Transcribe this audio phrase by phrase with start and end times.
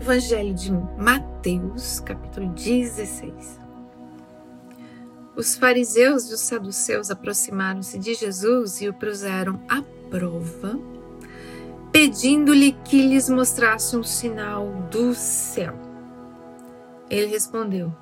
[0.00, 3.60] Evangelho de Mateus, capítulo 16.
[5.36, 10.80] Os fariseus e os saduceus aproximaram-se de Jesus e o puseram à prova,
[11.92, 15.74] pedindo-lhe que lhes mostrasse um sinal do céu.
[17.10, 17.94] Ele respondeu: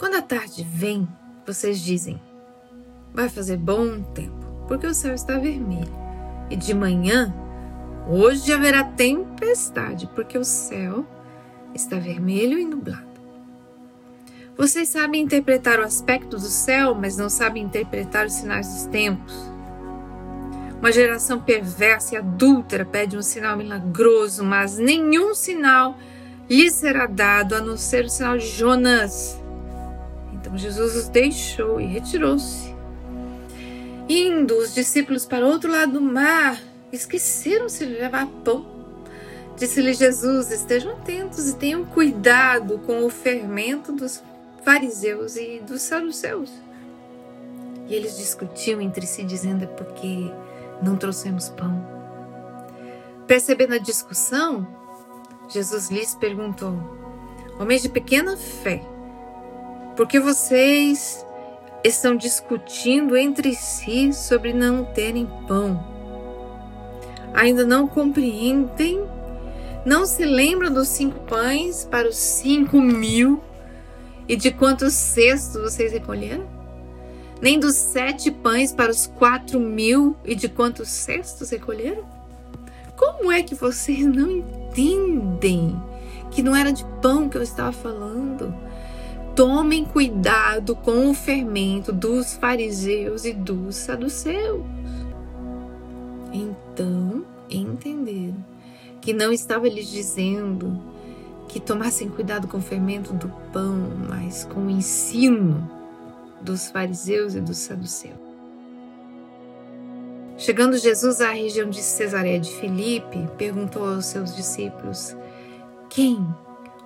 [0.00, 1.08] Quando a tarde vem,
[1.46, 2.20] vocês dizem:
[3.14, 5.96] Vai fazer bom tempo, porque o céu está vermelho.
[6.50, 7.32] E de manhã,
[8.10, 11.06] Hoje haverá tempestade, porque o céu
[11.74, 13.06] está vermelho e nublado.
[14.56, 19.34] Vocês sabem interpretar o aspecto do céu, mas não sabem interpretar os sinais dos tempos.
[20.80, 25.98] Uma geração perversa e adúltera pede um sinal milagroso, mas nenhum sinal
[26.48, 29.38] lhe será dado a não ser o sinal de Jonas.
[30.32, 32.74] Então Jesus os deixou e retirou-se.
[34.08, 36.58] Indo os discípulos para o outro lado do mar,
[36.92, 38.66] Esqueceram-se de levar pão.
[39.56, 44.22] Disse-lhe Jesus: Estejam atentos e tenham cuidado com o fermento dos
[44.62, 46.50] fariseus e dos saduceus.
[47.88, 50.30] E eles discutiam entre si, dizendo: É porque
[50.82, 51.84] não trouxemos pão.
[53.26, 54.66] Percebendo a discussão,
[55.48, 56.74] Jesus lhes perguntou:
[57.58, 58.80] Homens de pequena fé,
[59.96, 61.26] por que vocês
[61.82, 65.97] estão discutindo entre si sobre não terem pão?
[67.34, 69.00] Ainda não compreendem,
[69.84, 73.42] não se lembram dos cinco pães para os cinco mil
[74.28, 76.46] e de quantos cestos vocês recolheram?
[77.40, 82.04] Nem dos sete pães para os quatro mil e de quantos cestos recolheram?
[82.96, 85.80] Como é que vocês não entendem
[86.30, 88.54] que não era de pão que eu estava falando?
[89.36, 94.77] Tomem cuidado com o fermento dos fariseus e dos saduceus.
[96.32, 98.36] Então entenderam
[99.00, 100.80] que não estava lhes dizendo
[101.48, 105.68] que tomassem cuidado com o fermento do pão, mas com o ensino
[106.42, 108.28] dos fariseus e dos saduceus.
[110.36, 115.16] Chegando Jesus à região de Cesareia de Filipe, perguntou aos seus discípulos:
[115.88, 116.24] Quem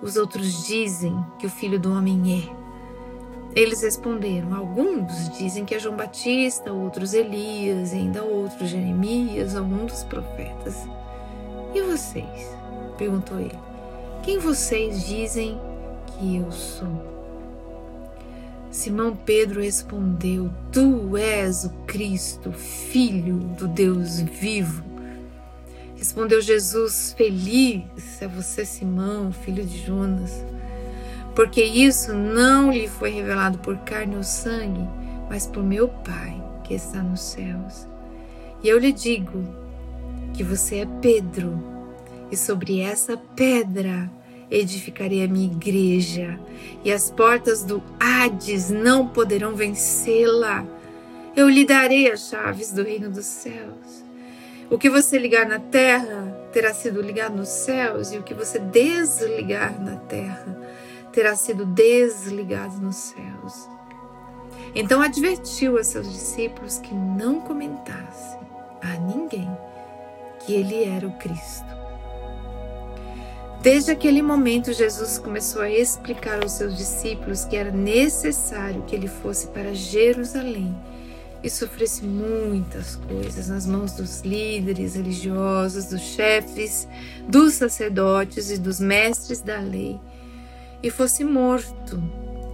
[0.01, 2.62] os outros dizem que o filho do homem é?
[3.55, 10.03] Eles responderam: Alguns dizem que é João Batista, outros Elias, ainda outros Jeremias, algum dos
[10.05, 10.87] profetas.
[11.75, 12.57] E vocês?
[12.97, 13.59] perguntou ele.
[14.23, 15.61] Quem vocês dizem
[16.07, 17.13] que eu sou?
[18.71, 24.83] Simão Pedro respondeu: Tu és o Cristo, filho do Deus vivo.
[25.95, 30.43] Respondeu Jesus: Feliz é você, Simão, filho de Jonas
[31.35, 34.87] porque isso não lhe foi revelado por carne ou sangue,
[35.29, 37.87] mas por meu Pai que está nos céus.
[38.63, 39.43] E eu lhe digo
[40.35, 41.59] que você é Pedro,
[42.31, 44.11] e sobre essa pedra
[44.51, 46.39] edificarei a minha igreja,
[46.85, 50.65] e as portas do Hades não poderão vencê-la.
[51.35, 54.05] Eu lhe darei as chaves do reino dos céus.
[54.71, 58.59] O que você ligar na terra terá sido ligado nos céus, e o que você
[58.59, 60.57] desligar na terra
[61.13, 63.69] terá sido desligado nos céus.
[64.75, 68.41] Então advertiu a seus discípulos que não comentassem
[68.81, 69.51] a ninguém
[70.41, 71.83] que ele era o Cristo.
[73.63, 79.07] Desde aquele momento, Jesus começou a explicar aos seus discípulos que era necessário que ele
[79.07, 80.75] fosse para Jerusalém
[81.45, 86.89] e sofresse muitas coisas nas mãos dos líderes religiosos, dos chefes,
[87.29, 90.01] dos sacerdotes e dos mestres da lei
[90.83, 92.03] e fosse morto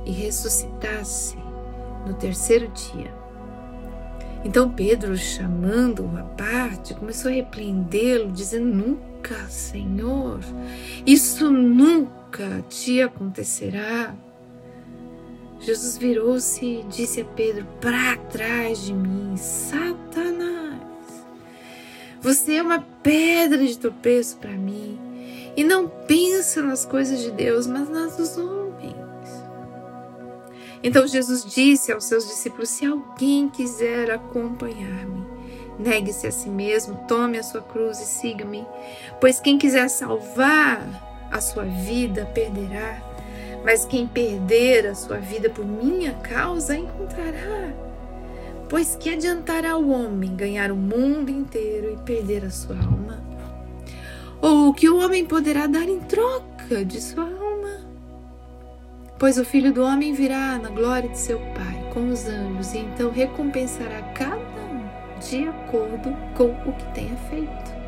[0.04, 1.36] e ressuscitasse
[2.06, 3.12] no terceiro dia.
[4.44, 10.40] Então Pedro, chamando-o à parte, começou a repreendê-lo, dizendo: Nunca, Senhor,
[11.06, 14.14] isso nunca te acontecerá.
[15.60, 20.78] Jesus virou-se e disse a Pedro: Para trás de mim, Satanás.
[22.20, 25.07] Você é uma pedra de tropeço para mim
[25.58, 28.94] e não pensa nas coisas de Deus, mas nas dos homens.
[30.84, 35.26] Então Jesus disse aos seus discípulos: Se alguém quiser acompanhar-me,
[35.76, 38.64] negue-se a si mesmo, tome a sua cruz e siga-me.
[39.20, 43.02] Pois quem quiser salvar a sua vida, perderá.
[43.64, 47.74] Mas quem perder a sua vida por minha causa, encontrará.
[48.68, 53.27] Pois que adiantará o homem ganhar o mundo inteiro e perder a sua alma?
[54.40, 57.86] Ou o que o homem poderá dar em troca de sua alma?
[59.18, 62.78] Pois o filho do homem virá na glória de seu Pai com os anjos e
[62.78, 67.78] então recompensará cada um de acordo com o que tenha feito.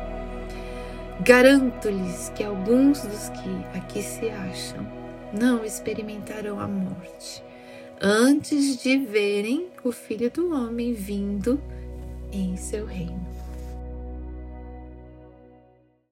[1.23, 4.85] Garanto-lhes que alguns dos que aqui se acham
[5.31, 7.41] não experimentarão a morte
[8.01, 11.61] antes de verem o Filho do Homem vindo
[12.31, 13.30] em seu reino.